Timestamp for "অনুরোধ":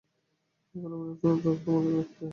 1.27-1.57